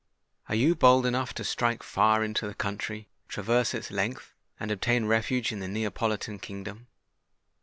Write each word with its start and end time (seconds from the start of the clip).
Are 0.49 0.55
you 0.55 0.73
bold 0.73 1.05
enough 1.05 1.31
to 1.35 1.43
strike 1.43 1.83
far 1.83 2.23
into 2.23 2.47
the 2.47 2.55
country, 2.55 3.07
traverse 3.27 3.75
its 3.75 3.91
length, 3.91 4.33
and 4.59 4.71
obtain 4.71 5.05
refuge 5.05 5.51
in 5.51 5.59
the 5.59 5.67
Neapolitan 5.67 6.39
kingdom?" 6.39 6.87